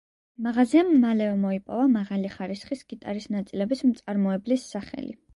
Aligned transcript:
მაღაზიამ 0.43 0.87
მალევე 1.01 1.33
მოიპოვა 1.41 1.83
მაღალი 1.91 2.31
ხარისხის 2.35 2.81
გიტარის 2.93 3.27
ნაწილების 3.35 3.83
მწარმოებლის 3.91 4.65
სახელი. 4.77 5.13